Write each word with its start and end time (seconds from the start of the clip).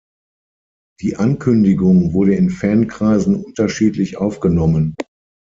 Die 1.01 1.17
Ankündigung 1.17 2.13
wurde 2.13 2.33
in 2.33 2.49
Fankreisen 2.49 3.35
unterschiedlich 3.35 4.17
aufgenommen. 4.17 4.95